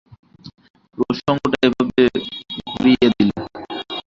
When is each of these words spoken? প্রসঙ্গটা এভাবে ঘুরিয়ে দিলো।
প্রসঙ্গটা 0.97 1.57
এভাবে 1.67 2.03
ঘুরিয়ে 2.69 3.07
দিলো। 3.15 3.41